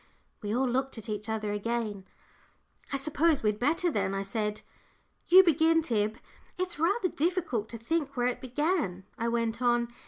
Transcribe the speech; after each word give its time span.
We 0.41 0.51
all 0.55 0.67
looked 0.67 0.97
at 0.97 1.09
each 1.09 1.29
other 1.29 1.51
again. 1.51 2.05
"I 2.91 2.97
suppose 2.97 3.43
we'd 3.43 3.59
better, 3.59 3.91
then," 3.91 4.15
I 4.15 4.23
said. 4.23 4.61
"You 5.27 5.43
begin, 5.43 5.83
Tib. 5.83 6.17
It's 6.57 6.79
rather 6.79 7.07
difficult 7.07 7.69
to 7.69 7.77
think 7.77 8.17
where 8.17 8.25
it 8.25 8.41
began," 8.41 9.03
I 9.19 9.27
went 9.27 9.61
on. 9.61 9.89